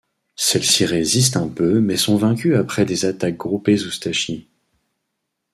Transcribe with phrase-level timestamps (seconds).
[0.35, 4.47] Celles-ci résistent un peu mais sont vaincues après des attaques groupées oustachies.